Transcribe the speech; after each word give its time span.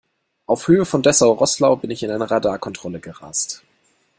Auf 0.47 0.67
Höhe 0.67 0.83
von 0.83 1.03
Dessau-Roßlau 1.03 1.75
bin 1.75 1.91
ich 1.91 2.01
in 2.01 2.09
eine 2.09 2.31
Radarkontrolle 2.31 2.99
gerast. 2.99 3.61